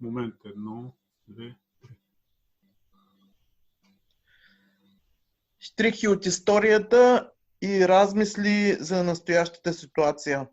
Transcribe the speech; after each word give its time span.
Момент 0.00 0.34
едно, 0.44 0.94
две, 1.28 1.56
три. 1.82 1.88
Штрихи 5.60 6.08
от 6.08 6.26
историята 6.26 7.30
и 7.62 7.88
размисли 7.88 8.76
за 8.80 9.04
настоящата 9.04 9.72
ситуация. 9.72 10.48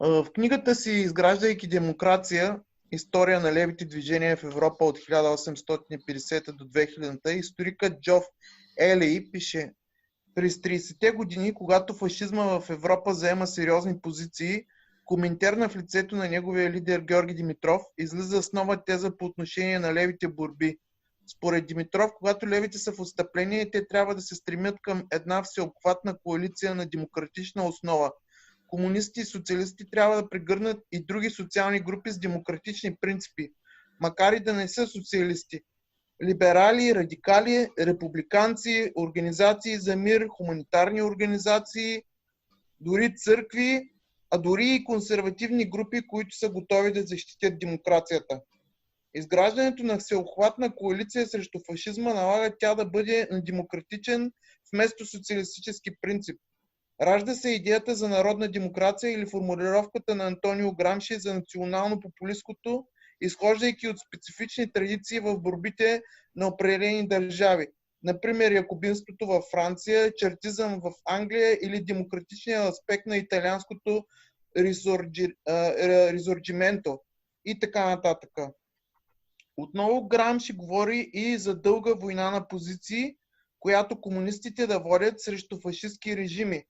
В 0.00 0.26
книгата 0.34 0.74
си 0.74 0.90
Изграждайки 0.90 1.68
демокрация, 1.68 2.60
история 2.92 3.40
на 3.40 3.52
левите 3.52 3.84
движения 3.84 4.36
в 4.36 4.44
Европа 4.44 4.84
от 4.84 4.98
1850 4.98 6.52
до 6.52 6.64
2000, 6.64 7.28
историкът 7.28 8.00
Джоф 8.00 8.24
Елей 8.78 9.30
пише 9.30 9.72
През 10.34 10.56
30-те 10.56 11.10
години, 11.10 11.54
когато 11.54 11.94
фашизма 11.94 12.60
в 12.60 12.70
Европа 12.70 13.14
заема 13.14 13.46
сериозни 13.46 14.00
позиции, 14.00 14.66
коментар 15.04 15.68
в 15.68 15.76
лицето 15.76 16.16
на 16.16 16.28
неговия 16.28 16.70
лидер 16.70 17.00
Георги 17.00 17.34
Димитров 17.34 17.82
излиза 17.98 18.42
с 18.42 18.52
нова 18.52 18.84
теза 18.84 19.16
по 19.16 19.24
отношение 19.24 19.78
на 19.78 19.94
левите 19.94 20.28
борби. 20.28 20.78
Според 21.36 21.66
Димитров, 21.66 22.10
когато 22.18 22.48
левите 22.48 22.78
са 22.78 22.92
в 22.92 23.00
отстъпление, 23.00 23.70
те 23.70 23.86
трябва 23.86 24.14
да 24.14 24.20
се 24.20 24.34
стремят 24.34 24.76
към 24.82 25.06
една 25.12 25.42
всеобхватна 25.42 26.18
коалиция 26.24 26.74
на 26.74 26.86
демократична 26.86 27.64
основа. 27.64 28.12
Комунисти 28.66 29.20
и 29.20 29.24
социалисти 29.24 29.90
трябва 29.90 30.16
да 30.16 30.28
прегърнат 30.28 30.78
и 30.92 31.04
други 31.04 31.30
социални 31.30 31.80
групи 31.80 32.10
с 32.10 32.18
демократични 32.18 32.96
принципи, 33.00 33.52
макар 34.00 34.32
и 34.32 34.40
да 34.40 34.52
не 34.52 34.68
са 34.68 34.86
социалисти. 34.86 35.60
Либерали, 36.24 36.94
радикали, 36.94 37.68
републиканци, 37.78 38.92
организации 38.96 39.78
за 39.78 39.96
мир, 39.96 40.26
хуманитарни 40.28 41.02
организации, 41.02 42.02
дори 42.80 43.16
църкви, 43.16 43.93
а 44.34 44.38
дори 44.38 44.74
и 44.74 44.84
консервативни 44.84 45.70
групи, 45.70 46.06
които 46.06 46.36
са 46.36 46.48
готови 46.48 46.92
да 46.92 47.02
защитят 47.02 47.58
демокрацията. 47.58 48.40
Изграждането 49.14 49.82
на 49.82 49.98
всеобхватна 49.98 50.74
коалиция 50.74 51.26
срещу 51.26 51.58
фашизма 51.70 52.14
налага 52.14 52.56
тя 52.58 52.74
да 52.74 52.84
бъде 52.84 53.28
на 53.30 53.44
демократичен 53.44 54.32
вместо 54.72 55.06
социалистически 55.06 55.90
принцип. 56.00 56.40
Ражда 57.02 57.34
се 57.34 57.50
идеята 57.50 57.94
за 57.94 58.08
народна 58.08 58.48
демокрация 58.48 59.12
или 59.12 59.26
формулировката 59.26 60.14
на 60.14 60.26
Антонио 60.26 60.72
Грамши 60.72 61.18
за 61.18 61.34
национално-популистското, 61.34 62.86
изхождайки 63.20 63.88
от 63.88 63.96
специфични 63.98 64.72
традиции 64.72 65.20
в 65.20 65.38
борбите 65.38 66.02
на 66.36 66.46
определени 66.46 67.08
държави. 67.08 67.66
Например, 68.04 68.52
якобинството 68.52 69.26
във 69.26 69.44
Франция, 69.50 70.12
чертизъм 70.16 70.80
в 70.80 70.92
Англия 71.04 71.58
или 71.62 71.84
демократичния 71.84 72.68
аспект 72.68 73.06
на 73.06 73.16
италианското 73.16 74.06
ризорджименто 76.12 77.00
и 77.44 77.58
така 77.58 77.90
нататък. 77.90 78.30
Отново 79.56 80.08
Грамши 80.08 80.52
говори 80.52 81.10
и 81.12 81.38
за 81.38 81.60
дълга 81.60 81.94
война 81.94 82.30
на 82.30 82.48
позиции, 82.48 83.16
която 83.60 84.00
комунистите 84.00 84.66
да 84.66 84.78
водят 84.78 85.20
срещу 85.20 85.60
фашистски 85.60 86.16
режими. 86.16 86.64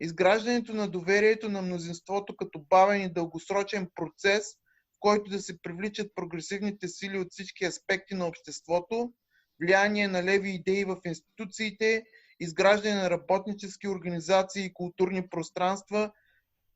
Изграждането 0.00 0.74
на 0.74 0.88
доверието 0.88 1.48
на 1.48 1.62
мнозинството 1.62 2.36
като 2.36 2.64
бавен 2.70 3.02
и 3.02 3.12
дългосрочен 3.12 3.90
процес, 3.94 4.52
в 4.52 4.96
който 5.00 5.30
да 5.30 5.38
се 5.38 5.62
привличат 5.62 6.14
прогресивните 6.14 6.88
сили 6.88 7.18
от 7.18 7.28
всички 7.30 7.64
аспекти 7.64 8.14
на 8.14 8.26
обществото, 8.26 9.12
влияние 9.60 10.08
на 10.08 10.22
леви 10.22 10.50
идеи 10.50 10.84
в 10.84 10.96
институциите, 11.04 12.04
изграждане 12.40 12.94
на 12.94 13.10
работнически 13.10 13.88
организации 13.88 14.64
и 14.64 14.74
културни 14.74 15.28
пространства 15.28 16.12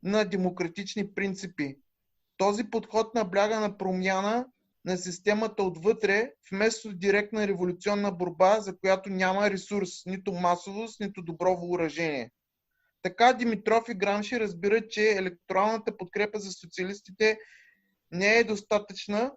на 0.03 0.25
демократични 0.25 1.15
принципи. 1.15 1.79
Този 2.37 2.65
подход 2.65 3.15
набляга 3.15 3.61
на 3.61 3.79
промяна 3.79 4.47
на 4.85 4.97
системата 4.97 5.63
отвътре, 5.63 6.33
вместо 6.51 6.93
директна 6.93 7.49
революционна 7.49 8.13
борба, 8.13 8.61
за 8.61 8.79
която 8.79 9.11
няма 9.11 9.51
ресурс, 9.51 10.07
нито 10.07 10.33
масовост, 10.33 11.01
нито 11.01 11.23
добро 11.23 11.57
въоръжение. 11.57 12.31
Така 13.03 13.33
Димитров 13.33 13.85
и 13.89 13.95
Грамши 13.95 14.41
разбират, 14.41 14.91
че 14.91 15.13
електоралната 15.13 15.97
подкрепа 15.97 16.39
за 16.39 16.53
социалистите 16.53 17.39
не 18.13 18.39
е 18.39 18.45
достатъчна 18.45 19.33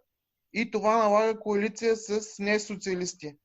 и 0.53 0.71
това 0.71 0.97
налага 0.97 1.39
коалиция 1.39 1.95
с 1.95 2.39
несоциалисти. 2.39 3.35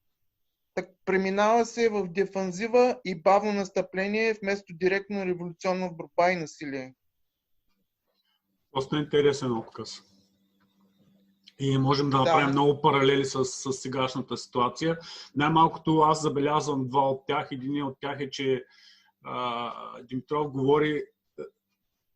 Так, 0.74 0.88
преминава 1.04 1.66
се 1.66 1.88
в 1.88 2.08
дефанзива 2.08 3.00
и 3.04 3.22
бавно 3.22 3.52
настъпление 3.52 4.34
вместо 4.42 4.74
директно 4.74 5.26
революционна 5.26 5.90
борба 5.90 6.30
и 6.32 6.36
насилие. 6.36 6.94
Доста 8.74 8.98
интересен 8.98 9.52
отказ. 9.52 10.02
И 11.58 11.78
можем 11.78 12.10
да 12.10 12.18
направим 12.18 12.46
да. 12.46 12.52
много 12.52 12.80
паралели 12.80 13.24
с, 13.24 13.44
с 13.44 13.72
сегашната 13.72 14.36
ситуация. 14.36 14.98
Най-малкото 15.36 15.98
аз 15.98 16.22
забелязвам 16.22 16.88
два 16.88 17.08
от 17.10 17.26
тях. 17.26 17.48
Един 17.52 17.82
от 17.82 17.96
тях 18.00 18.20
е, 18.20 18.30
че 18.30 18.64
а, 19.24 19.72
Димитров 20.02 20.50
говори, 20.50 21.02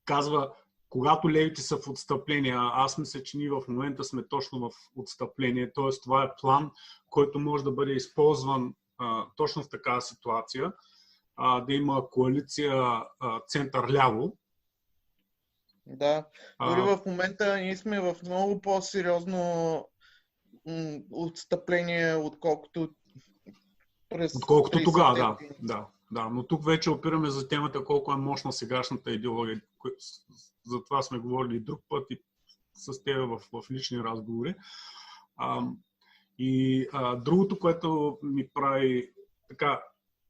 казва, 0.05 0.53
когато 0.97 1.31
левите 1.31 1.63
са 1.63 1.77
в 1.77 1.89
отстъпление, 1.89 2.55
аз 2.57 2.99
мисля, 2.99 3.23
че 3.23 3.37
ние 3.37 3.51
в 3.51 3.63
момента 3.69 4.05
сме 4.05 4.29
точно 4.29 4.59
в 4.59 4.73
отстъпление, 4.97 5.73
т.е. 5.73 6.01
това 6.03 6.25
е 6.25 6.33
план, 6.41 6.71
който 7.11 7.39
може 7.39 7.65
да 7.65 7.71
бъде 7.71 7.93
използван 7.93 8.75
а, 8.99 9.27
точно 9.37 9.63
в 9.63 9.69
такава 9.69 10.03
ситуация, 10.03 10.73
а, 11.37 11.61
да 11.61 11.75
има 11.75 12.11
коалиция 12.11 13.03
център-ляво, 13.49 14.37
да. 15.87 16.27
Дори 16.61 16.81
в 16.81 17.01
момента 17.07 17.57
ние 17.57 17.77
сме 17.77 18.01
в 18.01 18.17
много 18.23 18.61
по-сериозно 18.61 19.89
отстъпление, 21.11 22.15
отколкото 22.15 22.89
през 24.09 24.37
Отколкото 24.37 24.79
тогава, 24.85 25.15
да, 25.15 25.37
да. 25.63 25.87
Да, 26.13 26.29
но 26.29 26.47
тук 26.47 26.65
вече 26.65 26.91
опираме 26.91 27.31
за 27.31 27.49
темата 27.49 27.85
колко 27.85 28.13
е 28.13 28.17
мощна 28.17 28.53
сегашната 28.53 29.11
идеология. 29.11 29.61
За 30.67 30.85
това 30.85 31.03
сме 31.03 31.19
говорили 31.19 31.61
друг 31.61 31.81
път 31.89 32.07
и 32.11 32.21
с 32.75 33.03
теб 33.03 33.29
в, 33.29 33.39
в 33.53 33.71
лични 33.71 33.99
разговори. 33.99 34.55
А, 35.37 35.63
и 36.39 36.87
а, 36.93 37.17
другото, 37.17 37.59
което 37.59 38.19
ми 38.23 38.49
прави 38.55 39.13
така, 39.49 39.83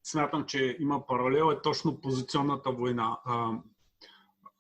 смятам, 0.04 0.44
че 0.46 0.76
има 0.80 1.06
паралел, 1.06 1.52
е 1.52 1.62
точно 1.62 2.00
позиционната 2.00 2.70
война. 2.70 3.18
А, 3.24 3.52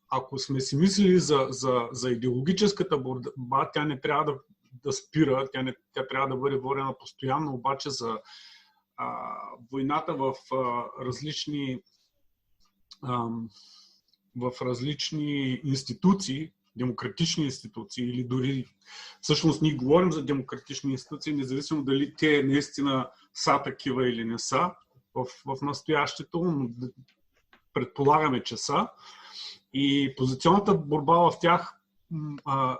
ако 0.08 0.38
сме 0.38 0.60
си 0.60 0.76
мислили 0.76 1.18
за, 1.18 1.46
за, 1.50 1.88
за 1.92 2.10
идеологическата 2.10 2.98
борба, 2.98 3.70
тя 3.74 3.84
не 3.84 4.00
трябва 4.00 4.24
да, 4.24 4.38
да 4.72 4.92
спира, 4.92 5.48
тя, 5.52 5.62
не, 5.62 5.74
тя 5.92 6.06
трябва 6.06 6.28
да 6.28 6.36
бъде 6.36 6.56
водена 6.56 6.98
постоянно, 6.98 7.54
обаче 7.54 7.90
за 7.90 8.18
а, 8.96 9.36
войната 9.72 10.14
в 10.14 10.34
а, 10.52 10.84
различни 11.04 11.82
а, 13.02 13.28
в 14.36 14.52
различни 14.62 15.60
институции, 15.64 16.52
демократични 16.76 17.44
институции 17.44 18.04
или 18.04 18.24
дори 18.24 18.66
всъщност 19.20 19.62
ние 19.62 19.74
говорим 19.74 20.12
за 20.12 20.24
демократични 20.24 20.92
институции, 20.92 21.34
независимо 21.34 21.82
дали 21.82 22.14
те 22.14 22.42
наистина 22.42 23.10
са 23.34 23.62
такива 23.62 24.08
или 24.08 24.24
не 24.24 24.38
са 24.38 24.70
в, 25.14 25.24
в 25.46 25.62
настоящето, 25.62 26.44
но 26.44 26.70
предполагаме, 27.72 28.42
че 28.42 28.56
са. 28.56 28.88
И 29.72 30.14
позиционната 30.16 30.74
борба 30.74 31.18
в 31.18 31.38
тях 31.40 31.80
а, 32.44 32.78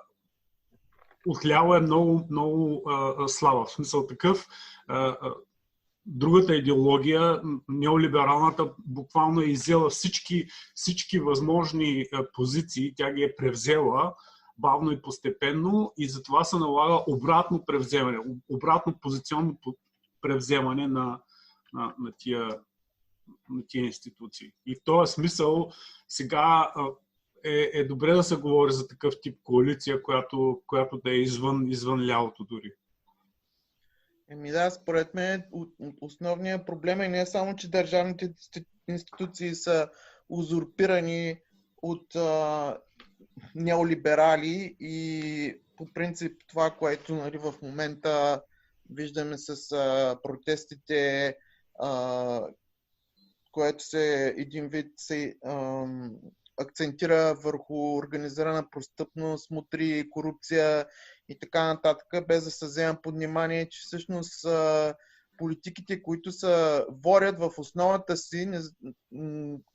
отляво 1.27 1.75
е 1.75 1.81
много, 1.81 2.27
много 2.31 2.83
а, 2.91 3.29
слаба. 3.29 3.65
В 3.65 3.71
смисъл 3.71 4.07
такъв, 4.07 4.49
а, 4.89 5.17
другата 6.07 6.57
идеология, 6.57 7.41
неолибералната, 7.69 8.73
буквално 8.79 9.41
е 9.41 9.45
изела 9.45 9.91
всички, 9.91 10.47
всички 10.75 11.21
възможни 11.21 12.05
позиции, 12.35 12.95
тя 12.97 13.13
ги 13.13 13.23
е 13.23 13.37
превзела 13.37 14.15
бавно 14.59 14.93
и 14.93 15.03
постепенно 15.03 15.93
и 15.99 16.09
затова 16.09 16.45
се 16.45 16.57
налага 16.57 17.05
обратно 17.09 17.65
превземане, 17.67 18.19
обратно 18.49 18.95
позиционно 19.01 19.59
превземане 20.21 20.89
на, 20.89 21.21
на, 21.73 21.95
на 21.99 22.13
тия 22.19 22.61
на 23.51 23.63
тия 23.69 23.85
институции. 23.85 24.53
И 24.67 24.75
в 24.75 24.79
този 24.85 25.13
смисъл 25.13 25.71
сега 26.09 26.73
е, 27.45 27.71
е 27.73 27.85
добре 27.85 28.15
да 28.15 28.23
се 28.23 28.37
говори 28.37 28.73
за 28.73 28.89
такъв 28.89 29.15
тип 29.23 29.39
коалиция, 29.45 30.03
която, 30.03 30.63
която 30.67 31.01
да 31.05 31.11
е 31.11 31.15
извън, 31.15 31.71
извън 31.71 32.07
лявото 32.07 32.45
дори. 32.45 32.73
Еми 34.31 34.51
да, 34.51 34.71
според 34.71 35.15
мен 35.15 35.43
основният 36.01 36.67
проблем 36.67 37.01
е 37.01 37.09
не 37.09 37.27
само, 37.27 37.57
че 37.57 37.71
държавните 37.71 38.35
институции 38.89 39.55
са 39.55 39.89
узурпирани 40.29 41.41
от 41.83 42.17
а, 42.17 42.79
неолиберали 43.55 44.77
и 44.81 45.61
по 45.77 45.87
принцип 45.95 46.43
това, 46.49 46.71
което 46.71 47.15
нали, 47.15 47.39
в 47.39 47.55
момента 47.63 48.43
виждаме 48.91 49.39
с 49.39 49.73
а, 49.73 50.17
протестите, 50.23 51.37
а, 51.79 52.49
което 53.53 53.85
се 53.85 54.35
един 54.37 54.69
вид 54.69 54.93
се 54.97 55.35
ам, 55.47 56.17
акцентира 56.57 57.35
върху 57.35 57.97
организирана 57.97 58.71
престъпност, 58.71 59.51
мутри, 59.51 60.11
корупция 60.11 60.87
и 61.29 61.39
така 61.39 61.65
нататък, 61.65 62.27
без 62.29 62.45
да 62.45 62.51
се 62.51 62.67
взема 62.67 62.99
под 63.03 63.15
внимание, 63.15 63.69
че 63.69 63.81
всъщност 63.81 64.47
политиките, 65.39 66.03
които 66.03 66.33
се 66.33 66.85
ворят 66.89 67.39
в 67.39 67.51
основата 67.59 68.17
си, 68.17 68.51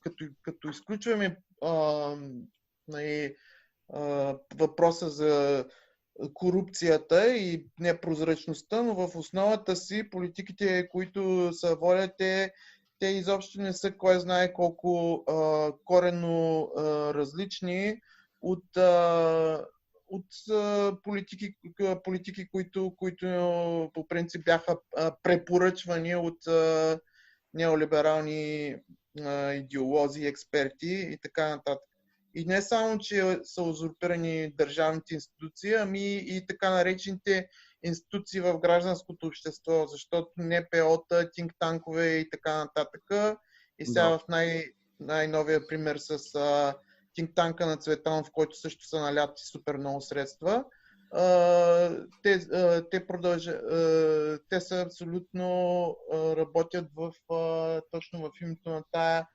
като, 0.01 0.25
като 0.43 0.69
изключваме 0.69 1.37
а, 1.63 2.15
нали, 2.87 3.35
а, 3.93 4.35
въпроса 4.55 5.09
за 5.09 5.65
корупцията 6.33 7.35
и 7.35 7.67
непрозрачността, 7.79 8.83
но 8.83 8.95
в 8.95 9.15
основата 9.15 9.75
си 9.75 10.09
политиките, 10.09 10.89
които 10.89 11.53
са 11.53 11.75
водят, 11.75 12.11
те, 12.17 12.53
те 13.01 13.07
изобщо 13.07 13.61
не 13.61 13.73
са 13.73 13.91
кой 13.91 14.19
знае 14.19 14.53
колко 14.53 15.23
а, 15.27 15.71
коренно 15.85 16.63
а, 16.77 16.81
различни 17.13 18.01
от, 18.41 18.77
а, 18.77 19.65
от 20.07 20.25
а, 20.51 20.95
политики, 21.03 21.55
политики 22.03 22.49
които, 22.51 22.95
които 22.97 23.91
по 23.93 24.07
принцип 24.07 24.45
бяха 24.45 24.77
а, 24.97 25.15
препоръчвани 25.23 26.15
от 26.15 26.47
а, 26.47 26.99
неолиберални 27.53 28.75
а, 29.21 29.53
идеолози, 29.53 30.27
експерти 30.27 31.09
и 31.11 31.17
така 31.21 31.49
нататък. 31.49 31.83
И 32.35 32.45
не 32.45 32.61
само, 32.61 32.99
че 32.99 33.39
са 33.43 33.63
узурпирани 33.63 34.51
държавните 34.51 35.13
институции, 35.13 35.73
ами 35.73 36.15
и 36.15 36.45
така 36.47 36.69
наречените 36.69 37.47
институции 37.83 38.39
в 38.39 38.59
гражданското 38.59 39.27
общество, 39.27 39.85
защото 39.87 40.31
НПО-та, 40.37 41.31
тинг-танкове 41.31 42.05
и 42.05 42.29
така 42.29 42.57
нататък. 42.57 43.03
И 43.79 43.85
сега 43.85 44.09
да. 44.09 44.19
в 44.19 44.27
най- 44.29 44.65
най-новия 44.99 45.67
пример 45.67 45.97
с 45.97 46.35
а, 46.35 46.75
тинг-танка 47.13 47.65
на 47.65 47.77
Цветанов, 47.77 48.27
в 48.27 48.31
който 48.31 48.55
също 48.55 48.85
са 48.85 48.99
наляти 48.99 49.43
супер 49.45 49.77
много 49.77 50.01
средства, 50.01 50.65
а, 51.11 52.05
те, 52.23 52.33
а, 52.33 52.89
те, 52.89 53.07
продължа, 53.07 53.51
а, 53.51 54.39
те 54.49 54.61
са 54.61 54.81
абсолютно 54.81 55.97
а, 56.13 56.35
работят 56.35 56.87
в, 56.95 57.33
а, 57.33 57.81
точно 57.91 58.21
в 58.21 58.31
името 58.41 58.69
на 58.69 58.83
тая 58.91 59.27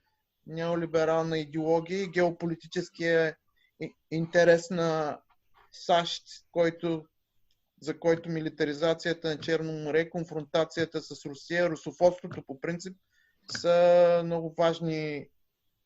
неолиберална 0.47 1.39
идеология 1.39 2.03
и 2.03 2.11
геополитическия 2.11 3.37
интерес 4.11 4.71
на 4.71 5.21
САЩ, 5.73 6.23
който, 6.53 7.05
за 7.81 7.99
който 7.99 8.29
милитаризацията 8.29 9.29
на 9.29 9.41
Черно 9.41 9.73
море, 9.73 10.11
конфронтацията 10.11 11.03
с 11.03 11.27
Русия, 11.27 11.71
русофобството 11.71 12.43
по 12.47 12.61
принцип 12.61 12.97
са 13.51 14.23
много 14.25 14.55
важни 14.59 15.29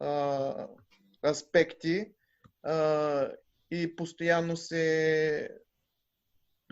а, 0.01 0.67
аспекти 1.27 2.07
а, 2.63 3.29
и 3.71 3.97
постоянно 3.97 4.57
се. 4.57 5.49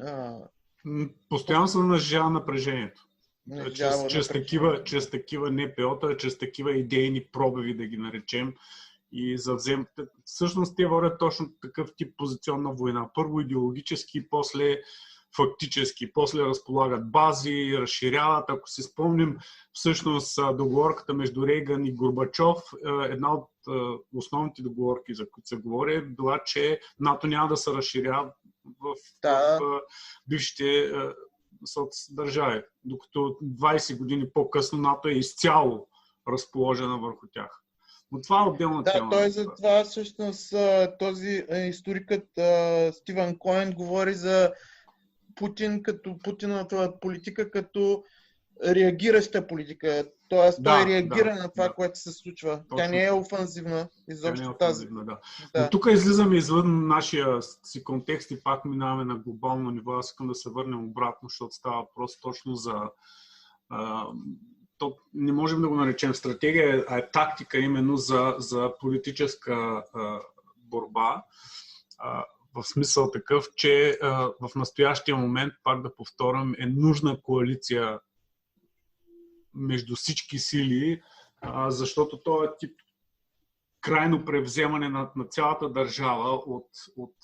А, 0.00 0.38
постоянно 1.28 1.68
се 1.68 1.78
нажава 1.78 2.30
напрежението. 2.30 3.08
Чрез, 3.74 4.06
чрез, 4.06 4.28
такива, 4.28 4.84
чрез 4.84 5.10
такива 5.10 5.50
НПО-та, 5.50 6.16
чрез 6.16 6.38
такива 6.38 6.76
идейни 6.76 7.24
пробиви, 7.24 7.76
да 7.76 7.86
ги 7.86 7.96
наречем, 7.96 8.54
и 9.12 9.38
за 9.38 9.54
взем... 9.54 9.86
Всъщност 10.24 10.76
те 10.76 10.86
водят 10.86 11.18
точно 11.18 11.46
такъв 11.60 11.90
тип 11.96 12.14
позиционна 12.16 12.72
война. 12.72 13.10
Първо 13.14 13.40
идеологически, 13.40 14.28
после 14.28 14.80
фактически. 15.36 16.12
После 16.12 16.42
разполагат 16.42 17.10
бази, 17.10 17.78
разширяват. 17.78 18.44
Ако 18.50 18.68
си 18.68 18.82
спомним, 18.82 19.38
всъщност 19.72 20.38
договорката 20.56 21.14
между 21.14 21.46
Рейган 21.46 21.84
и 21.84 21.94
Горбачов, 21.94 22.62
една 23.04 23.34
от 23.34 23.50
основните 24.14 24.62
договорки, 24.62 25.14
за 25.14 25.30
които 25.30 25.48
се 25.48 25.56
говори, 25.56 25.94
е 25.94 26.02
била, 26.02 26.40
че 26.44 26.80
НАТО 27.00 27.26
няма 27.26 27.48
да 27.48 27.56
се 27.56 27.72
разширява 27.72 28.32
в, 28.80 28.94
да. 29.22 29.58
в 29.60 29.80
бившите 30.28 30.92
държави, 32.10 32.62
докато 32.84 33.18
20 33.42 33.98
години 33.98 34.30
по-късно 34.34 34.78
НАТО 34.78 35.08
е 35.08 35.12
изцяло 35.12 35.88
разположена 36.28 36.98
върху 36.98 37.26
тях. 37.32 37.62
Но 38.12 38.20
това 38.20 38.40
е 38.42 38.48
отделна 38.48 38.82
да, 38.82 38.92
тема. 38.92 39.10
Да, 39.10 39.16
той 39.16 39.30
за 39.30 39.54
това 39.56 39.84
всъщност 39.84 40.54
този 40.98 41.46
историкът 41.50 42.24
Стивен 42.94 43.38
Коен 43.38 43.72
говори 43.72 44.14
за 44.14 44.52
Путин 45.36 45.82
като 45.82 46.18
Путината 46.18 46.92
политика 47.00 47.50
като 47.50 48.04
реагираща 48.66 49.46
политика. 49.46 50.04
Тоест, 50.28 50.62
да, 50.62 50.70
той 50.70 50.86
реагира 50.86 51.34
да, 51.34 51.42
на 51.42 51.48
това, 51.48 51.68
да. 51.68 51.74
което 51.74 51.98
се 51.98 52.12
случва. 52.12 52.56
Точно. 52.56 52.76
Тя 52.76 52.88
не 52.88 53.04
е 53.04 53.12
офанзивна, 53.12 53.88
изобщо 54.08 54.34
Тя 54.34 54.42
не 54.42 54.46
е 54.46 54.54
офанзивна, 54.54 55.06
тази. 55.06 55.18
Да. 55.54 55.62
Но 55.62 55.70
тук 55.70 55.86
излизаме 55.90 56.36
извън 56.36 56.88
нашия 56.88 57.42
си 57.42 57.84
контекст 57.84 58.30
и 58.30 58.42
пак 58.42 58.64
минаваме 58.64 59.04
на 59.04 59.16
глобално 59.16 59.70
ниво. 59.70 59.92
Аз 59.92 60.06
искам 60.06 60.28
да 60.28 60.34
се 60.34 60.50
върнем 60.50 60.84
обратно, 60.84 61.28
защото 61.28 61.54
става 61.54 61.86
просто 61.94 62.20
точно 62.20 62.54
за... 62.54 62.74
А, 63.68 64.06
то 64.78 64.96
не 65.14 65.32
можем 65.32 65.60
да 65.60 65.68
го 65.68 65.74
наречем 65.74 66.14
стратегия, 66.14 66.84
а 66.88 66.98
е 66.98 67.10
тактика 67.10 67.58
именно 67.58 67.96
за, 67.96 68.34
за 68.38 68.72
политическа 68.80 69.54
а, 69.54 70.20
борба. 70.56 71.24
А, 71.98 72.24
в 72.54 72.64
смисъл 72.64 73.10
такъв, 73.10 73.46
че 73.56 73.98
а, 74.02 74.08
в 74.40 74.54
настоящия 74.56 75.16
момент, 75.16 75.52
пак 75.64 75.82
да 75.82 75.96
повторям, 75.96 76.54
е 76.58 76.66
нужна 76.66 77.22
коалиция 77.22 78.00
между 79.54 79.96
всички 79.96 80.38
сили, 80.38 81.02
а, 81.40 81.70
защото 81.70 82.22
този 82.22 82.46
е 82.46 82.50
тип 82.58 82.76
крайно 83.80 84.24
превземане 84.24 84.88
на, 84.88 85.10
на 85.16 85.24
цялата 85.24 85.68
държава 85.68 86.30
от, 86.30 86.68
от 86.96 87.14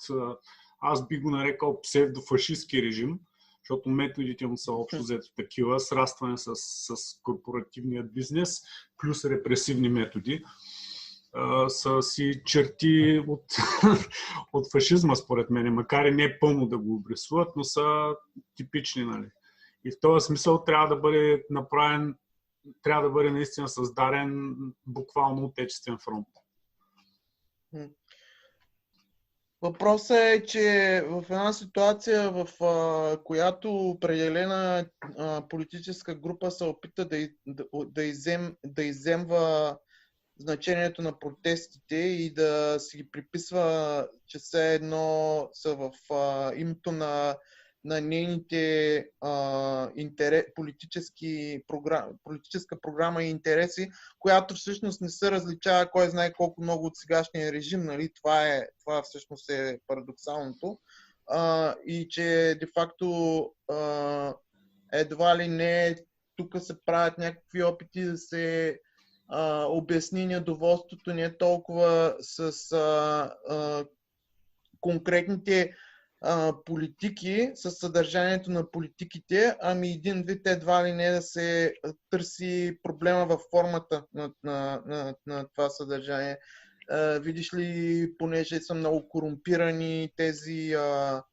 аз 0.81 1.07
би 1.07 1.19
го 1.19 1.29
нарекал 1.29 1.81
псевдофашистски 1.81 2.81
режим, 2.81 3.19
защото 3.65 3.89
методите 3.89 4.47
му 4.47 4.57
са 4.57 4.71
общо 4.71 4.97
взето 4.97 5.33
такива, 5.35 5.79
срастване 5.79 6.37
с, 6.37 6.51
с 6.55 6.95
корпоративния 7.23 8.03
бизнес, 8.03 8.61
плюс 8.97 9.25
репресивни 9.25 9.89
методи 9.89 10.43
са 11.67 12.01
си 12.01 12.41
черти 12.45 13.23
от, 13.27 13.43
от 14.53 14.71
фашизма, 14.71 15.15
според 15.15 15.49
мен, 15.49 15.73
макар 15.73 16.05
и 16.05 16.11
не 16.11 16.39
пълно 16.39 16.67
да 16.67 16.77
го 16.77 16.95
обрисуват, 16.95 17.55
но 17.55 17.63
са 17.63 18.15
типични. 18.55 19.05
Нали? 19.05 19.27
И 19.85 19.91
в 19.91 19.99
този 20.01 20.25
смисъл 20.25 20.63
трябва 20.63 20.87
да 20.87 20.95
бъде 20.95 21.43
направен, 21.49 22.15
трябва 22.81 23.03
да 23.03 23.13
бъде 23.13 23.31
наистина 23.31 23.67
създаден 23.67 24.55
буквално 24.85 25.45
отечествен 25.45 25.97
фронт. 26.03 26.27
Въпросът 29.65 30.17
е, 30.17 30.43
че 30.47 31.01
в 31.07 31.23
една 31.29 31.53
ситуация, 31.53 32.31
в 32.31 32.63
а, 32.63 33.23
която 33.23 33.89
определена 33.89 34.85
а, 35.17 35.47
политическа 35.49 36.15
група 36.15 36.51
се 36.51 36.63
опита 36.63 37.05
да, 37.05 37.29
да, 37.47 37.65
да, 37.85 38.03
изем, 38.03 38.55
да 38.65 38.83
иземва 38.83 39.77
значението 40.39 41.01
на 41.01 41.19
протестите 41.19 41.95
и 41.95 42.33
да 42.33 42.75
си 42.79 42.97
ги 42.97 43.11
приписва, 43.11 44.07
че 44.27 44.39
все 44.39 44.73
едно 44.73 45.49
са 45.53 45.75
в 45.75 45.91
а, 46.13 46.53
името 46.55 46.91
на, 46.91 47.35
на 47.85 48.01
нейните 48.01 49.05
а, 49.21 49.91
интерес, 49.95 50.43
политически 50.55 51.63
програм, 51.67 52.09
политическа 52.23 52.81
програма 52.81 53.23
и 53.23 53.29
интереси, 53.29 53.89
която 54.19 54.55
всъщност 54.55 55.01
не 55.01 55.09
се 55.09 55.31
различава 55.31 55.91
кой 55.91 56.09
знае 56.09 56.33
колко 56.33 56.61
много 56.61 56.85
от 56.85 56.97
сегашния 56.97 57.51
режим. 57.51 57.83
Нали? 57.83 58.09
Това, 58.13 58.47
е, 58.47 58.67
това 58.79 59.01
всъщност 59.01 59.49
е 59.49 59.79
парадоксалното. 59.87 60.79
А, 61.27 61.75
и 61.85 62.07
че 62.09 62.57
де-факто 62.59 63.51
едва 64.93 65.37
ли 65.37 65.47
не 65.47 65.95
тук 66.35 66.59
се 66.59 66.85
правят 66.85 67.17
някакви 67.17 67.63
опити 67.63 68.03
да 68.03 68.17
се 68.17 68.79
а, 69.27 69.65
обясни 69.65 70.25
недоволството 70.25 71.13
не 71.13 71.37
толкова 71.37 72.15
с 72.19 72.71
а, 72.71 73.35
а, 73.49 73.85
конкретните 74.81 75.75
а, 76.27 76.53
политики, 76.65 77.51
с 77.55 77.71
съдържанието 77.71 78.51
на 78.51 78.71
политиките, 78.71 79.55
ами 79.61 79.91
един 79.91 80.23
вид 80.23 80.47
едва 80.47 80.85
ли 80.85 80.93
не 80.93 81.11
да 81.11 81.21
се 81.21 81.73
търси 82.09 82.79
проблема 82.83 83.25
във 83.25 83.41
формата 83.51 84.03
на, 84.13 84.31
на, 84.43 84.81
на, 84.85 85.15
на 85.27 85.47
това 85.55 85.69
съдържание. 85.69 86.37
А, 86.89 87.19
видиш 87.19 87.53
ли, 87.53 88.11
понеже 88.17 88.59
са 88.59 88.73
много 88.73 89.09
корумпирани 89.09 90.11
тези 90.15 90.73
а, 90.73 91.23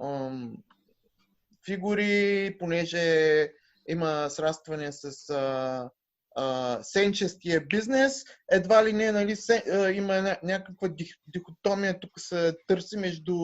а, 0.00 0.30
фигури, 1.64 2.56
понеже 2.58 3.52
има 3.88 4.30
срастване 4.30 4.92
с 4.92 5.30
а, 5.30 5.90
сенчестия 6.82 7.60
бизнес, 7.60 8.24
едва 8.52 8.84
ли 8.84 8.92
не, 8.92 9.12
нали, 9.12 9.36
се, 9.36 9.64
а, 9.72 9.90
има 9.90 10.36
някаква 10.42 10.88
дихотомия, 11.26 12.00
тук 12.00 12.20
се 12.20 12.56
търси 12.66 12.96
между 12.96 13.34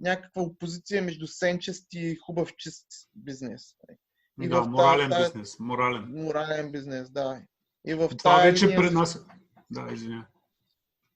някаква 0.00 0.42
опозиция 0.42 1.02
между 1.02 1.26
сенчест 1.26 1.86
и 1.94 2.16
хубав 2.16 2.56
чист 2.56 2.86
бизнес. 3.14 3.74
И 4.42 4.48
да, 4.48 4.62
в 4.62 4.68
морален 4.68 5.10
тази, 5.10 5.22
бизнес. 5.22 5.58
Морален. 5.58 6.04
Морален 6.08 6.72
бизнес, 6.72 7.10
да. 7.10 7.42
И 7.86 7.94
в 7.94 8.08
Това 8.08 8.42
вече 8.42 8.64
линия... 8.64 8.80
пред 8.80 8.92
нас... 8.92 9.24
Да, 9.70 9.92
извиня. 9.92 10.26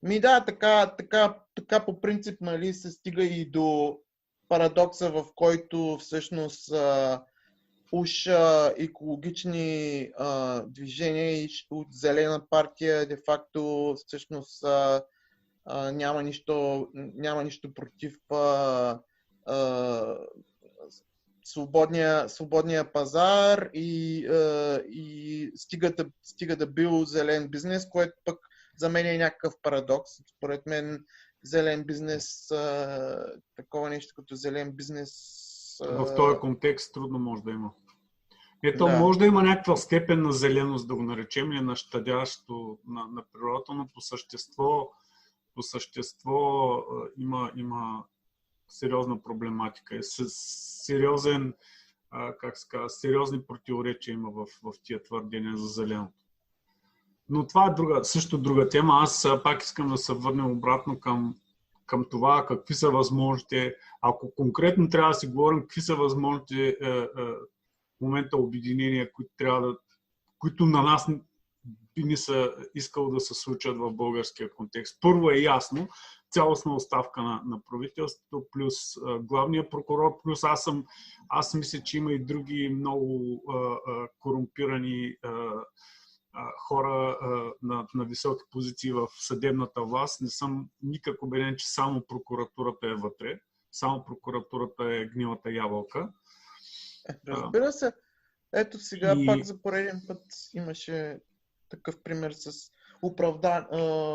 Ми 0.03 0.21
да, 0.21 0.45
така, 0.45 0.95
така, 0.99 1.38
така 1.55 1.85
по 1.85 2.00
принцип 2.00 2.41
нали, 2.41 2.75
се 2.75 2.91
стига 2.91 3.25
и 3.25 3.50
до 3.50 3.99
парадокса, 4.49 5.11
в 5.11 5.25
който 5.35 5.99
всъщност 6.00 6.73
а, 6.73 7.25
уж 7.93 8.26
а, 8.26 8.75
екологични 8.79 10.11
а, 10.19 10.62
движения 10.67 11.45
и 11.45 11.49
от 11.71 11.87
зелена 11.91 12.47
партия 12.50 13.09
де-факто 13.09 13.95
всъщност 14.07 14.64
а, 14.64 15.05
а, 15.64 15.92
няма, 15.92 16.23
нищо, 16.23 16.88
няма 16.94 17.44
нищо 17.44 17.75
против 17.75 18.18
а, 18.30 19.00
а, 19.47 20.16
свободния, 21.44 22.28
свободния 22.28 22.92
пазар 22.92 23.71
и, 23.75 24.26
а, 24.26 24.80
и 24.88 25.50
стига, 25.56 25.90
да, 25.90 26.06
стига 26.23 26.56
да 26.56 26.66
бил 26.66 27.04
зелен 27.04 27.49
бизнес, 27.49 27.88
което 27.88 28.12
пък 28.25 28.38
за 28.76 28.88
мен 28.88 29.06
е 29.06 29.18
някакъв 29.18 29.54
парадокс. 29.62 30.11
Според 30.37 30.66
мен 30.66 31.04
зелен 31.42 31.85
бизнес, 31.85 32.50
а, 32.50 33.26
такова 33.56 33.90
нещо 33.90 34.12
като 34.16 34.35
зелен 34.35 34.73
бизнес. 34.73 35.12
А... 35.83 36.04
В 36.04 36.14
този 36.16 36.38
контекст 36.38 36.94
трудно 36.94 37.18
може 37.18 37.42
да 37.42 37.50
има. 37.50 37.71
Ето, 38.66 38.87
да. 38.87 38.99
може 38.99 39.18
да 39.18 39.26
има 39.26 39.42
някаква 39.42 39.76
степен 39.76 40.23
на 40.23 40.33
зеленост, 40.33 40.88
да 40.88 40.94
го 40.94 41.02
наречем, 41.02 41.52
или 41.52 41.61
на 41.61 41.76
щадящо 41.76 42.78
на, 42.88 43.06
на 43.06 43.25
природата, 43.33 43.75
но 43.75 43.88
по 43.94 44.00
същество, 44.00 44.90
по 45.54 45.62
същество 45.62 46.78
има, 47.16 47.52
има 47.56 48.04
сериозна 48.68 49.23
проблематика. 49.23 49.96
Е, 49.96 50.02
сериозен, 50.02 51.54
как 52.40 52.56
се 52.56 52.66
сериозни 52.88 53.42
противоречия 53.42 54.12
има 54.12 54.30
в, 54.30 54.46
в 54.62 54.73
тия 54.82 55.02
твърдения 55.02 55.56
за 55.56 55.66
зеленото. 55.66 56.12
Но 57.28 57.46
това 57.46 57.66
е 57.66 57.75
друга, 57.75 58.04
също 58.04 58.38
друга 58.38 58.68
тема. 58.68 58.99
Аз 59.02 59.28
пак 59.44 59.62
искам 59.62 59.88
да 59.88 59.96
се 59.96 60.14
върнем 60.14 60.50
обратно 60.50 61.00
към, 61.00 61.34
към 61.87 62.04
това 62.11 62.46
какви 62.46 62.75
са 62.75 62.90
възможните, 62.90 63.76
ако 64.00 64.34
конкретно 64.34 64.88
трябва 64.88 65.11
да 65.11 65.14
си 65.14 65.26
говорим 65.26 65.61
какви 65.61 65.80
са 65.80 65.96
възможните 65.96 66.68
е, 66.68 66.88
е, 66.88 67.06
в 67.96 68.00
момента 68.00 68.37
обединения, 68.37 69.12
които 69.12 69.30
трябва 69.37 69.68
да, 69.68 69.76
които 70.38 70.66
на 70.66 70.82
нас 70.82 71.08
би 71.94 72.04
ни 72.04 72.16
са 72.16 72.54
искало 72.74 73.10
да 73.10 73.20
се 73.20 73.34
случат 73.34 73.78
в 73.78 73.92
българския 73.92 74.50
контекст. 74.50 74.98
Първо 75.00 75.30
е 75.30 75.38
ясно, 75.38 75.88
цялостна 76.30 76.74
оставка 76.74 77.22
на, 77.22 77.42
на 77.46 77.60
правителството, 77.70 78.46
плюс 78.52 78.74
а, 79.06 79.18
главния 79.18 79.70
прокурор, 79.70 80.22
плюс 80.22 80.44
аз 80.44 80.64
съм, 80.64 80.84
аз 81.28 81.54
мисля, 81.54 81.82
че 81.82 81.98
има 81.98 82.12
и 82.12 82.24
други 82.24 82.68
много 82.68 83.42
а, 83.48 83.56
а, 83.56 84.08
корумпирани 84.18 85.16
а, 85.22 85.62
хора 86.58 87.18
на, 87.62 87.86
на 87.94 88.04
високи 88.04 88.44
позиции 88.50 88.92
в 88.92 89.08
съдебната 89.18 89.82
власт. 89.82 90.20
Не 90.20 90.28
съм 90.28 90.68
никак 90.82 91.22
убеден, 91.22 91.56
че 91.58 91.68
само 91.68 92.06
прокуратурата 92.06 92.86
е 92.86 92.94
вътре. 92.94 93.40
Само 93.72 94.04
прокуратурата 94.04 94.84
е 94.84 95.06
гнилата 95.06 95.52
ябълка. 95.52 96.08
Разбира 97.28 97.72
се. 97.72 97.92
Ето 98.54 98.78
сега 98.78 99.14
и... 99.18 99.26
пак 99.26 99.44
за 99.44 99.62
пореден 99.62 100.02
път 100.06 100.22
имаше 100.54 101.20
такъв 101.68 102.02
пример 102.04 102.33
с 102.33 102.52
оправдан, 103.02 103.66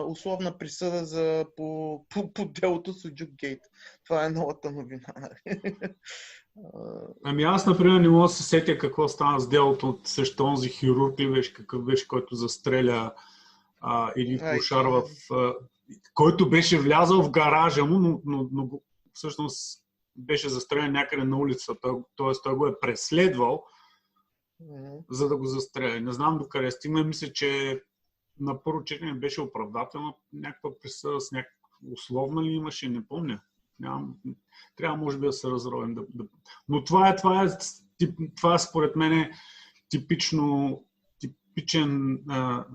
условна 0.08 0.58
присъда 0.58 1.06
за, 1.06 1.46
по, 1.56 2.06
по, 2.10 2.34
по 2.34 2.46
делото 2.46 2.94
с 2.94 3.10
Гейт. 3.12 3.62
Това 4.06 4.26
е 4.26 4.30
новата 4.30 4.72
новина. 4.72 5.08
Ами 7.24 7.44
аз, 7.44 7.66
например, 7.66 8.00
не 8.00 8.10
мога 8.10 8.28
да 8.28 8.34
се 8.34 8.44
сетя 8.44 8.78
какво 8.78 9.08
стана 9.08 9.40
с 9.40 9.50
делото 9.50 9.90
от 9.90 10.08
също 10.08 10.44
онзи 10.44 10.70
хирург 10.70 11.20
ли 11.20 11.32
беше, 11.32 11.54
какъв 11.54 11.84
беше, 11.84 12.08
който 12.08 12.36
застреля 12.36 13.14
а, 13.82 14.12
един 14.16 14.40
кошар 14.40 14.86
в... 14.86 15.04
А, 15.32 15.54
който 16.14 16.50
беше 16.50 16.80
влязал 16.80 17.22
в 17.24 17.32
гаража 17.32 17.86
му, 17.86 18.00
но, 18.00 18.22
но, 18.26 18.50
но 18.52 18.70
всъщност 19.14 19.84
беше 20.16 20.50
застрелян 20.50 20.92
някъде 20.92 21.24
на 21.24 21.38
улицата, 21.38 21.90
т.е. 22.18 22.32
той 22.44 22.56
го 22.56 22.68
е 22.68 22.80
преследвал, 22.80 23.64
за 25.10 25.28
да 25.28 25.38
го 25.38 25.46
застреля. 25.46 26.02
Не 26.02 26.12
знам 26.12 26.38
докъде 26.38 26.72
стигна. 26.72 27.04
Мисля, 27.04 27.34
че 27.34 27.82
на 28.40 28.64
първо 28.64 28.84
четене 28.84 29.14
беше 29.14 29.42
оправдателна 29.42 30.14
някаква 30.34 30.80
присъда 30.80 31.22
с 31.22 31.32
някаква 31.32 31.60
условна 31.92 32.44
ли 32.44 32.52
имаше, 32.52 32.90
не 32.90 33.08
помня. 33.08 33.42
Нямам, 33.80 34.16
трябва, 34.76 34.98
може 34.98 35.18
би, 35.18 35.26
да 35.26 35.34
се 35.34 35.50
разровим. 35.50 35.96
Да, 35.96 36.02
да... 36.10 36.26
Но 36.70 36.84
това 36.84 37.10
е, 37.10 37.16
това 37.16 37.44
е, 37.44 37.48
това 38.36 38.56
е 38.56 38.60
според 38.60 38.96
мен 38.96 39.14
е 39.14 39.32
типично, 39.90 40.84
типичен 41.20 42.24
а, 42.30 42.66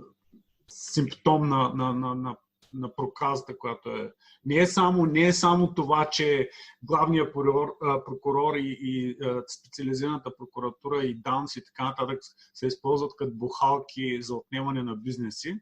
симптом 0.68 1.48
на, 1.48 1.74
на, 1.74 1.94
на, 1.94 2.14
на, 2.14 2.36
на 2.74 2.94
проказата, 2.94 3.58
която 3.58 3.90
е. 3.90 4.12
Не 4.44 4.56
е 4.56 4.66
само, 4.66 5.06
не 5.06 5.26
е 5.26 5.32
само 5.32 5.74
това, 5.74 6.10
че 6.10 6.50
главният 6.82 7.32
прокурор, 7.32 7.76
прокурор 8.06 8.54
и, 8.54 8.78
и 8.80 9.16
специализираната 9.48 10.36
прокуратура 10.36 11.04
и 11.04 11.14
ДАНС 11.14 11.56
и 11.56 11.64
така 11.64 11.84
нататък 11.84 12.18
се 12.54 12.66
използват 12.66 13.12
като 13.16 13.34
бухалки 13.34 14.22
за 14.22 14.34
отнемане 14.34 14.82
на 14.82 14.96
бизнеси, 14.96 15.60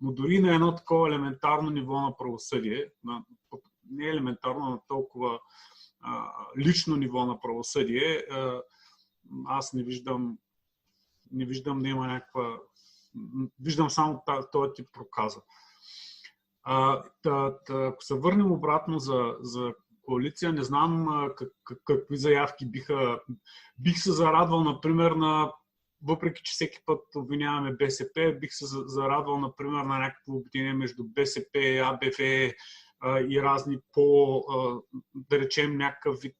но 0.00 0.12
дори 0.12 0.38
на 0.38 0.54
едно 0.54 0.74
такова 0.74 1.08
елементарно 1.08 1.70
ниво 1.70 2.00
на 2.00 2.16
правосъдие, 2.16 2.86
на 3.04 3.24
не 3.90 4.08
елементарно 4.08 4.70
на 4.70 4.80
толкова 4.88 5.40
а, 6.00 6.32
лично 6.58 6.96
ниво 6.96 7.26
на 7.26 7.40
правосъдие, 7.40 8.24
а, 8.30 8.62
аз 9.46 9.72
не 9.72 9.82
виждам, 9.82 10.38
не 11.32 11.44
виждам 11.44 11.82
да 11.82 11.88
има 11.88 12.06
някаква. 12.06 12.58
Виждам 13.60 13.90
само 13.90 14.22
този 14.52 14.72
тип 14.74 14.88
проказа. 14.92 15.40
А, 16.62 17.02
та, 17.22 17.58
та, 17.66 17.86
ако 17.86 18.04
се 18.04 18.14
върнем 18.14 18.52
обратно 18.52 18.98
за, 18.98 19.36
за 19.40 19.72
коалиция, 20.02 20.52
не 20.52 20.62
знам 20.62 21.08
как, 21.36 21.48
как, 21.64 21.78
какви 21.84 22.16
заявки 22.16 22.66
биха. 22.66 23.20
Бих 23.78 23.98
се 23.98 24.12
зарадвал, 24.12 24.64
например, 24.64 25.10
на 25.10 25.52
въпреки 26.02 26.42
че 26.44 26.52
всеки 26.52 26.78
път 26.86 27.00
обвиняваме 27.16 27.72
БСП, 27.72 28.36
бих 28.40 28.50
се 28.52 28.64
зарадвал, 28.86 29.40
например, 29.40 29.82
на 29.84 29.98
някакво 29.98 30.32
обединение 30.32 30.74
между 30.74 31.04
БСП, 31.04 31.80
АБФ, 31.84 32.18
и 33.28 33.42
разни 33.42 33.78
по, 33.92 34.42
да 35.14 35.38
речем, 35.38 35.76
някакъв 35.76 36.20
вид 36.20 36.36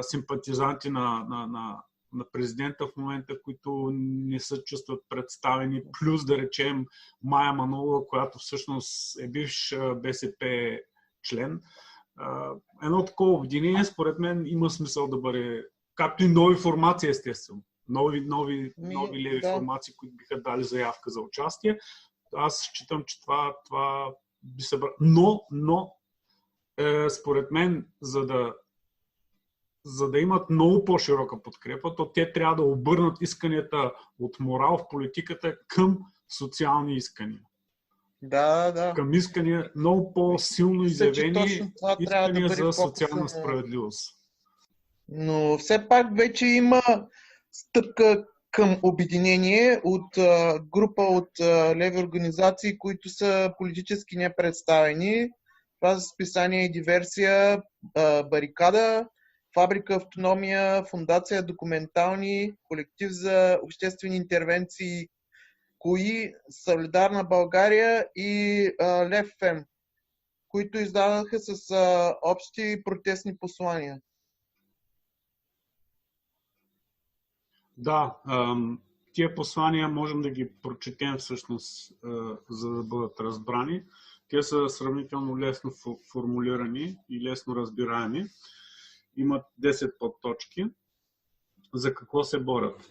симпатизанти 0.00 0.90
на, 0.90 1.26
на, 1.28 1.46
на, 1.46 1.82
на 2.12 2.30
президента 2.32 2.86
в 2.86 2.96
момента, 2.96 3.42
които 3.42 3.90
не 3.92 4.40
се 4.40 4.64
чувстват 4.64 5.00
представени, 5.08 5.82
плюс 5.98 6.24
да 6.24 6.38
речем 6.38 6.86
Майя 7.22 7.52
Манова, 7.52 8.06
която 8.08 8.38
всъщност 8.38 9.20
е 9.20 9.28
бивш 9.28 9.76
БСП 9.96 10.78
член. 11.28 11.62
Едно 12.82 13.04
такова 13.04 13.32
обединение, 13.32 13.84
според 13.84 14.18
мен, 14.18 14.46
има 14.46 14.70
смисъл 14.70 15.08
да 15.08 15.16
бъде, 15.16 15.64
както 15.94 16.24
и 16.24 16.28
нови 16.28 16.56
формации, 16.56 17.08
естествено. 17.08 17.62
Нови, 17.88 18.20
нови, 18.20 18.72
нови 18.78 19.22
леви 19.22 19.40
да. 19.40 19.52
формации, 19.52 19.94
които 19.96 20.16
биха 20.16 20.42
дали 20.42 20.64
заявка 20.64 21.10
за 21.10 21.20
участие. 21.20 21.78
Аз 22.36 22.62
считам, 22.62 23.04
че 23.06 23.20
това, 23.20 23.56
това 23.66 24.14
би 24.42 24.62
събрал. 24.62 24.90
Но, 25.00 25.42
но, 25.50 25.92
е, 26.76 27.10
според 27.10 27.50
мен, 27.50 27.88
за 28.02 28.26
да, 28.26 28.54
за 29.86 30.10
да 30.10 30.18
имат 30.18 30.50
много 30.50 30.84
по-широка 30.84 31.42
подкрепа, 31.42 31.94
то 31.96 32.12
те 32.12 32.32
трябва 32.32 32.56
да 32.56 32.62
обърнат 32.62 33.16
исканията 33.20 33.92
от 34.20 34.40
морал 34.40 34.78
в 34.78 34.88
политиката 34.88 35.56
към 35.68 35.98
социални 36.38 36.96
искания. 36.96 37.40
Да, 38.22 38.72
да. 38.72 38.92
Към 38.94 39.14
искания 39.14 39.70
много 39.76 40.12
по-силно 40.12 40.84
изявени 40.84 41.72
искания 42.00 42.48
да 42.48 42.54
за 42.54 42.72
социална 42.72 43.28
справедливост. 43.28 44.16
Но 45.08 45.58
все 45.58 45.88
пак 45.88 46.16
вече 46.16 46.46
има 46.46 46.82
стъпка 47.52 48.24
към 48.50 48.78
обединение 48.82 49.80
от 49.84 50.18
а, 50.18 50.60
група 50.72 51.02
от 51.02 51.40
а, 51.40 51.76
леви 51.76 51.98
организации, 51.98 52.78
които 52.78 53.08
са 53.08 53.52
политически 53.58 54.16
непредставени. 54.16 55.30
Това 55.80 55.94
са 55.94 56.00
списание 56.00 56.64
и 56.64 56.72
диверсия, 56.72 57.62
а, 57.94 58.22
барикада, 58.22 59.06
фабрика 59.56 59.94
автономия, 59.94 60.84
фундация 60.84 61.42
документални, 61.42 62.52
колектив 62.64 63.10
за 63.10 63.58
обществени 63.62 64.16
интервенции, 64.16 65.08
кои 65.78 66.34
Солидарна 66.64 67.24
България 67.24 68.06
и 68.16 68.66
а, 68.80 69.64
които 70.48 70.78
издадаха 70.78 71.38
с 71.38 71.70
а, 71.70 72.14
общи 72.22 72.82
протестни 72.84 73.36
послания. 73.36 74.00
Да, 77.76 78.16
тия 79.12 79.34
послания 79.34 79.88
можем 79.88 80.22
да 80.22 80.30
ги 80.30 80.50
прочетем 80.62 81.16
всъщност, 81.18 81.92
за 82.50 82.70
да 82.70 82.82
бъдат 82.82 83.20
разбрани. 83.20 83.84
Те 84.28 84.42
са 84.42 84.68
сравнително 84.68 85.38
лесно 85.38 85.72
формулирани 86.12 86.96
и 87.10 87.22
лесно 87.22 87.56
разбираеми. 87.56 88.26
Имат 89.16 89.44
10 89.62 89.98
подточки. 89.98 90.64
За 91.74 91.94
какво 91.94 92.24
се 92.24 92.40
борят? 92.40 92.90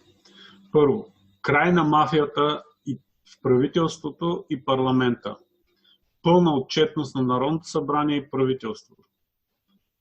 Първо, 0.72 1.12
край 1.42 1.72
на 1.72 1.84
мафията 1.84 2.62
и 2.86 3.00
в 3.24 3.40
правителството 3.42 4.46
и 4.50 4.64
парламента. 4.64 5.36
Пълна 6.22 6.56
отчетност 6.56 7.14
на 7.14 7.22
Народното 7.22 7.68
събрание 7.68 8.16
и 8.16 8.30
правителството. 8.30 9.02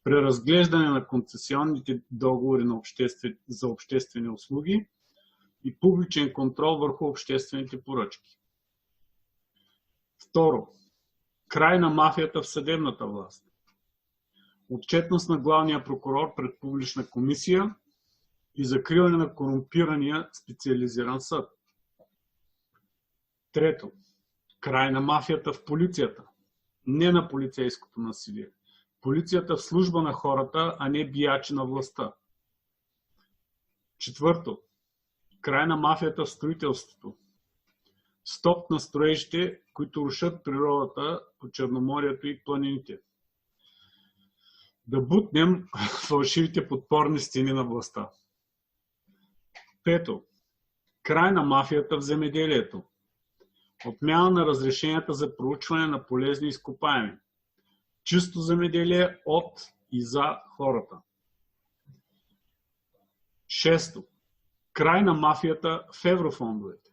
преразглеждане 0.03 0.89
на 0.89 1.07
концесионните 1.07 2.01
договори 2.11 2.63
на 2.63 2.77
обществен, 2.77 3.37
за 3.49 3.67
обществени 3.67 4.29
услуги 4.29 4.87
и 5.63 5.79
публичен 5.79 6.33
контрол 6.33 6.77
върху 6.77 7.05
обществените 7.05 7.83
поръчки. 7.83 8.39
Второ, 10.29 10.67
край 11.47 11.79
на 11.79 11.89
мафията 11.89 12.41
в 12.41 12.47
съдебната 12.47 13.07
власт. 13.07 13.44
Отчетност 14.69 15.29
на 15.29 15.37
главния 15.37 15.83
прокурор 15.83 16.35
пред 16.35 16.59
публична 16.59 17.07
комисия 17.07 17.75
и 18.55 18.65
закриване 18.65 19.17
на 19.17 19.35
корумпирания 19.35 20.29
специализиран 20.33 21.21
съд. 21.21 21.49
Трето, 23.51 23.91
край 24.59 24.91
на 24.91 25.01
мафията 25.01 25.53
в 25.53 25.65
полицията. 25.65 26.23
Не 26.87 27.11
на 27.11 27.27
полицейското 27.27 27.99
насилие. 27.99 28.49
Полицията 29.01 29.55
в 29.55 29.61
служба 29.61 30.01
на 30.01 30.13
хората, 30.13 30.75
а 30.79 30.89
не 30.89 31.11
биячи 31.11 31.53
на 31.53 31.65
властта. 31.65 32.13
Четвърто, 33.97 34.61
край 35.41 35.67
на 35.67 35.75
мафията 35.75 36.25
в 36.25 36.29
строителството. 36.29 37.17
Стоп 38.23 38.69
на 38.69 38.79
строежите, 38.79 39.61
които 39.73 40.05
рушат 40.05 40.43
природата 40.43 41.21
по 41.39 41.49
Черноморието 41.49 42.27
и 42.27 42.43
планините. 42.43 42.99
Да 44.87 45.01
бутнем 45.01 45.67
фалшивите 46.07 46.67
подпорни 46.67 47.19
стени 47.19 47.53
на 47.53 47.63
властта. 47.63 48.09
Пето. 49.83 50.23
Край 51.03 51.31
на 51.31 51.43
мафията 51.43 51.97
в 51.97 52.01
земеделието. 52.01 52.83
Отмяна 53.85 54.29
на 54.29 54.45
разрешенията 54.45 55.13
за 55.13 55.37
проучване 55.37 55.87
на 55.87 56.05
полезни 56.05 56.47
изкопаеми. 56.47 57.17
Чисто 58.03 58.39
земеделие 58.39 59.17
от 59.25 59.61
и 59.91 60.01
за 60.01 60.39
хората. 60.57 60.97
Шесто. 63.47 64.03
Край 64.73 65.03
на 65.03 65.13
мафията 65.13 65.85
в 66.01 66.05
еврофондовете. 66.05 66.91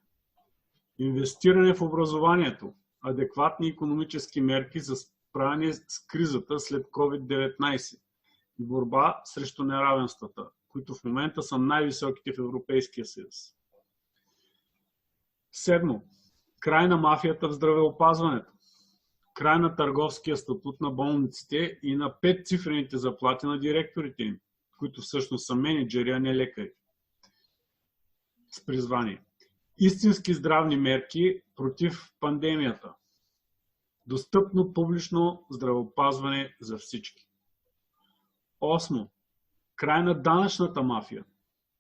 Инвестиране 0.99 1.75
в 1.75 1.83
образованието. 1.83 2.75
Адекватни 3.01 3.69
економически 3.69 4.41
мерки 4.41 4.81
за 4.81 4.97
справяне 5.33 5.73
с 5.73 6.07
кризата 6.07 6.61
след 6.61 6.87
COVID-19 6.87 7.99
и 8.59 8.65
борба 8.65 9.21
срещу 9.25 9.65
неравенствата, 9.65 10.49
които 10.69 10.95
в 10.95 11.05
момента 11.05 11.43
са 11.43 11.59
най-високите 11.59 12.33
в 12.33 12.39
Европейския 12.39 13.05
съюз. 13.05 13.35
Седмо. 15.53 16.01
Край 16.61 16.89
на 16.89 16.97
мафията 16.97 17.49
в 17.49 17.53
здравеопазването. 17.53 18.53
Край 19.35 19.59
на 19.59 19.77
търговския 19.77 20.37
статут 20.37 20.81
на 20.81 20.91
болниците 20.91 21.79
и 21.83 21.97
на 21.97 22.21
пет 22.21 22.47
цифрените 22.47 22.99
заплати 22.99 23.47
на 23.47 23.61
директорите 23.61 24.23
им, 24.23 24.41
които 24.79 25.01
всъщност 25.01 25.47
са 25.47 25.55
менеджери, 25.55 26.11
а 26.11 26.21
не 26.21 26.37
лекари. 26.37 26.73
С 28.51 28.67
призвание. 28.67 29.23
Истински 29.79 30.35
здравни 30.35 30.77
мерки 30.77 31.43
против 31.57 32.13
пандемията. 32.21 32.95
Достъпно 34.07 34.75
публично 34.75 35.47
здравеопазване 35.51 36.57
за 36.61 36.79
всички. 36.79 37.27
Осмо. 38.61 39.07
Край 39.77 40.03
на 40.03 40.23
данъчната 40.23 40.83
мафия. 40.83 41.25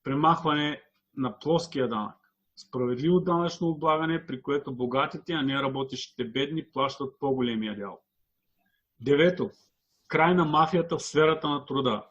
Премахване 0.05 0.83
на 1.17 1.39
плоския 1.39 1.89
данък. 1.89 2.17
Справедливо 2.57 3.21
данъчно 3.21 3.69
облагане, 3.69 4.27
при 4.27 4.43
което 4.43 4.75
богатите, 4.75 5.33
а 5.33 5.43
не 5.43 5.63
работещите 5.63 6.25
бедни 6.25 6.71
плащат 6.71 7.19
по-големия 7.19 7.77
дял. 7.77 8.01
Девето. 9.01 9.51
Край 10.09 10.35
на 10.35 10.45
мафията 10.45 10.99
в 10.99 11.03
сферата 11.03 11.49
на 11.49 11.67
труда. 11.67 12.07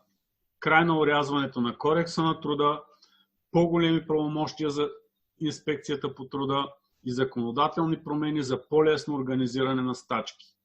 Край 0.59 0.85
на 0.85 0.99
урязването 0.99 1.61
на 1.61 1.77
корекса 1.77 2.23
на 2.23 2.41
труда, 2.41 2.83
по-големи 3.51 4.07
правомощия 4.07 4.69
за 4.69 4.89
инспекцията 5.39 6.15
по 6.15 6.25
труда 6.25 6.74
и 7.05 7.11
законодателни 7.11 8.03
промени 8.03 8.44
за 8.44 8.68
по-лесно 8.68 9.16
организиране 9.16 9.81
на 9.81 9.96
стачки. 9.96 10.55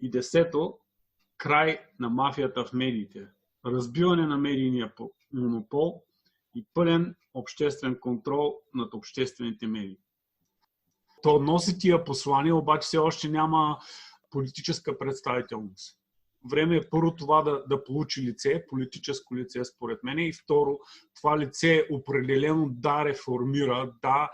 И 0.00 0.10
десето, 0.10 0.78
край 1.38 1.80
на 2.00 2.10
мафията 2.10 2.64
в 2.64 2.72
медиите. 2.72 3.26
Разбиване 3.66 4.26
на 4.26 4.38
медийния 4.38 4.92
монопол 5.32 6.02
и 6.54 6.66
пълен 6.74 7.14
обществен 7.34 7.98
контрол 8.00 8.56
над 8.74 8.94
обществените 8.94 9.66
медии. 9.66 9.98
То 11.22 11.38
носи 11.38 11.78
тия 11.78 12.04
послания, 12.04 12.56
обаче 12.56 12.86
все 12.86 12.98
още 12.98 13.28
няма 13.28 13.78
политическа 14.30 14.98
представителност. 14.98 15.96
Време 16.50 16.76
е 16.76 16.90
първо 16.90 17.16
това 17.16 17.42
да, 17.42 17.64
да 17.68 17.84
получи 17.84 18.22
лице, 18.22 18.64
политическо 18.68 19.36
лице 19.36 19.64
според 19.64 20.04
мен 20.04 20.18
и 20.18 20.32
второ, 20.32 20.78
това 21.16 21.38
лице 21.38 21.86
определено 21.90 22.68
да 22.70 23.04
реформира, 23.04 23.92
да 24.02 24.30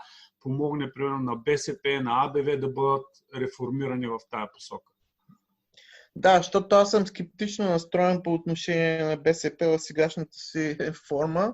помогне 0.47 0.93
примерно 0.93 1.19
на 1.19 1.35
БСП, 1.35 2.01
на 2.01 2.25
АБВ 2.25 2.57
да 2.57 2.67
бъдат 2.67 3.05
реформирани 3.35 4.07
в 4.07 4.19
тая 4.31 4.51
посока. 4.53 4.91
Да, 6.15 6.37
защото 6.37 6.75
аз 6.75 6.91
съм 6.91 7.07
скептично 7.07 7.65
настроен 7.65 8.21
по 8.23 8.33
отношение 8.33 9.03
на 9.03 9.17
БСП 9.17 9.67
в 9.67 9.79
сегашната 9.79 10.37
си 10.37 10.77
форма 11.07 11.53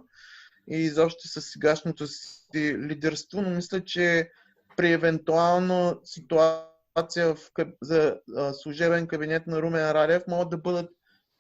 и 0.69 0.75
изобщо 0.75 1.27
с 1.27 1.41
сегашното 1.41 2.07
си 2.07 2.77
лидерство, 2.77 3.41
но 3.41 3.49
мисля, 3.49 3.83
че 3.83 4.29
при 4.77 4.91
евентуална 4.91 5.97
ситуация 6.03 7.35
в, 7.35 7.37
за 7.81 8.19
служебен 8.53 9.07
кабинет 9.07 9.47
на 9.47 9.61
Румен 9.61 9.91
Радев 9.91 10.23
могат 10.27 10.49
да 10.49 10.57
бъдат 10.57 10.89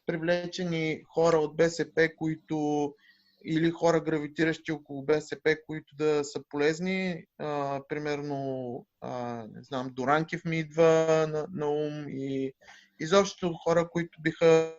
привлечени 0.05 1.01
хора 1.13 1.37
от 1.37 1.55
БСП, 1.55 2.09
които 2.17 2.93
или 3.45 3.71
хора 3.71 3.99
гравитиращи 3.99 4.71
около 4.71 5.05
БСП, 5.05 5.57
които 5.67 5.95
да 5.95 6.23
са 6.23 6.43
полезни. 6.49 7.25
А, 7.37 7.81
примерно, 7.89 8.85
а, 9.01 9.45
не 9.55 9.63
знам, 9.63 9.89
Доранкев 9.93 10.45
ми 10.45 10.59
идва 10.59 11.25
на, 11.29 11.47
на 11.53 11.69
ум 11.69 12.05
и 12.09 12.53
изобщо 12.99 13.53
хора, 13.53 13.89
които 13.89 14.21
биха, 14.21 14.75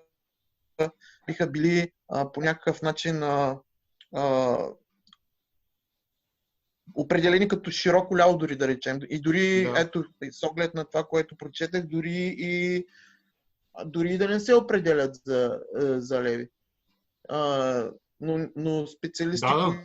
биха 1.27 1.47
били 1.47 1.93
а, 2.09 2.33
по 2.33 2.41
някакъв 2.41 2.83
начин 2.83 3.23
а, 3.23 3.59
а, 4.15 4.59
определени 6.95 7.49
като 7.49 7.71
широко 7.71 8.19
ляво, 8.19 8.39
дори 8.39 8.57
да 8.57 8.69
речем. 8.69 8.99
И 9.11 9.21
дори, 9.21 9.65
да. 9.65 9.81
ето, 9.81 10.05
с 10.31 10.43
оглед 10.43 10.75
на 10.75 10.85
това, 10.85 11.05
което 11.05 11.37
прочетах, 11.37 11.87
дори 11.87 12.35
и 12.39 12.87
дори 13.85 14.19
да 14.19 14.29
не 14.29 14.41
се 14.41 14.55
определят 14.55 15.15
за, 15.25 15.61
за 15.81 16.23
леви. 16.23 16.49
А, 17.29 17.91
но, 18.21 18.49
но 18.57 18.87
специалисти, 18.87 19.47
да, 19.47 19.57
да. 19.57 19.79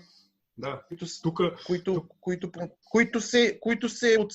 Да. 0.57 0.81
Които, 0.87 1.05
Тука, 1.23 1.55
които, 1.65 1.93
тук... 1.93 2.11
които, 2.19 2.51
които, 2.91 3.21
се, 3.21 3.59
които, 3.61 3.89
се 3.89 4.17
от, 4.19 4.33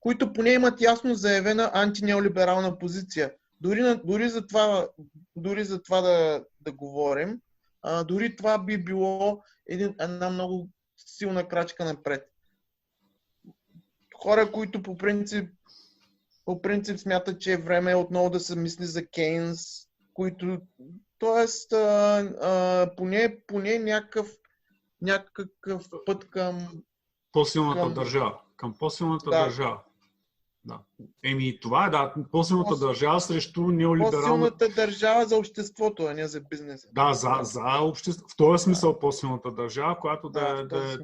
които 0.00 0.32
поне 0.32 0.50
имат 0.50 0.80
ясно 0.80 1.14
заявена 1.14 1.70
антинеолиберална 1.74 2.78
позиция. 2.78 3.32
Дори, 3.60 4.00
дори, 4.04 4.28
за, 4.28 4.46
това, 4.46 4.88
дори 5.36 5.64
за 5.64 5.82
това 5.82 6.00
да, 6.00 6.44
да 6.60 6.72
говорим, 6.72 7.40
а, 7.82 8.04
дори 8.04 8.36
това 8.36 8.58
би 8.58 8.84
било 8.84 9.42
един, 9.66 9.94
една 10.00 10.30
много 10.30 10.68
силна 10.96 11.48
крачка 11.48 11.84
напред. 11.84 12.30
Хора, 14.22 14.52
които 14.52 14.82
по 14.82 14.96
принцип, 14.96 15.50
по 16.44 16.62
принцип 16.62 16.98
смятат, 16.98 17.40
че 17.40 17.52
е 17.52 17.62
време 17.62 17.94
отново 17.94 18.30
да 18.30 18.40
се 18.40 18.56
мисли 18.56 18.84
за 18.86 19.06
Кейнс, 19.06 19.88
които 20.14 20.60
Тоест, 21.18 21.72
а, 21.72 22.18
а, 22.42 22.90
поне, 22.96 23.38
поне 23.46 23.78
някакъв, 23.78 24.36
някакъв 25.02 25.88
път 26.06 26.30
към... 26.30 26.68
По-силната 27.32 27.80
към... 27.80 27.94
държава. 27.94 28.40
Към 28.56 28.74
по-силната 28.78 29.30
да. 29.30 29.44
държава. 29.44 29.80
Да. 30.64 30.78
Еми, 31.24 31.60
това 31.60 31.86
е, 31.86 31.90
да, 31.90 32.14
по-силната 32.32 32.68
по 32.68 32.76
държава 32.76 33.20
срещу 33.20 33.62
неолиберална... 33.62 34.20
По-силната 34.20 34.68
държава 34.68 35.26
за 35.26 35.36
обществото, 35.36 36.02
а 36.02 36.14
не 36.14 36.28
за 36.28 36.40
бизнеса. 36.40 36.88
Да, 36.92 37.14
за, 37.14 37.38
за 37.42 37.78
общество. 37.80 38.28
В 38.28 38.36
този 38.36 38.64
смисъл 38.64 38.92
да. 38.92 38.98
по-силната 38.98 39.50
държава, 39.50 40.00
която 40.00 40.28
да, 40.28 40.54
да, 40.54 40.66
да, 40.66 40.98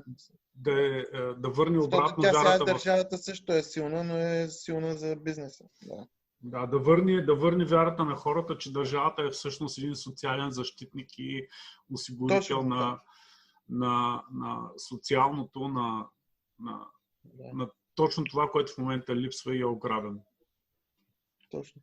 да, 0.55 0.73
да, 1.13 1.35
да 1.37 1.49
върне 1.49 1.79
обратно 1.79 2.23
тя 2.23 2.33
сега 2.33 2.65
държавата 2.65 3.19
също 3.19 3.53
е 3.53 3.63
силна, 3.63 4.05
но 4.05 4.17
е 4.17 4.49
силна 4.49 4.95
за 4.95 5.17
бизнеса. 5.17 5.65
Да. 5.83 6.07
Да, 6.43 6.67
да 6.67 6.79
върне, 6.79 7.23
да 7.23 7.35
върне 7.35 7.65
вярата 7.65 8.05
на 8.05 8.17
хората, 8.17 8.59
че 8.59 8.73
държавата 8.73 9.23
е 9.23 9.31
всъщност 9.31 9.79
един 9.79 9.97
социален 9.97 10.51
защитник 10.51 11.19
и 11.19 11.49
осигурител 11.91 12.63
на, 12.63 13.01
на, 13.69 14.25
на 14.33 14.71
социалното, 14.77 15.69
на, 15.69 16.07
на, 16.59 16.87
да. 17.25 17.45
на 17.55 17.71
точно 17.95 18.25
това, 18.25 18.51
което 18.51 18.73
в 18.73 18.79
момента 18.79 19.17
липсва 19.17 19.57
и 19.57 19.61
е 19.61 19.67
ограбен. 19.67 20.21
Точно. 21.51 21.83